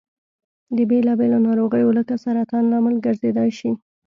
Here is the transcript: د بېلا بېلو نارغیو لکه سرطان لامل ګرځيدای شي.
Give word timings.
د 0.75 0.77
بېلا 0.89 1.13
بېلو 1.19 1.37
نارغیو 1.45 1.91
لکه 1.99 2.13
سرطان 2.23 2.63
لامل 2.71 2.95
ګرځيدای 3.05 3.49
شي. 3.59 3.71